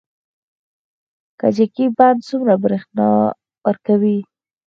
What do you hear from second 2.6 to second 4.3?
بریښنا ورکوي؟